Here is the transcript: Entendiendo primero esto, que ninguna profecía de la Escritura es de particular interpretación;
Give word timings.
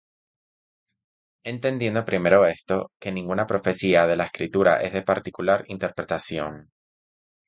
Entendiendo 1.43 2.03
primero 2.05 2.43
esto, 2.47 2.89
que 2.99 3.11
ninguna 3.11 3.45
profecía 3.45 4.07
de 4.07 4.15
la 4.15 4.23
Escritura 4.23 4.77
es 4.81 4.93
de 4.93 5.03
particular 5.03 5.63
interpretación; 5.67 6.71